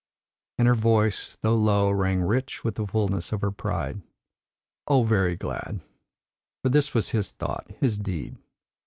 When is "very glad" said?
5.03-5.79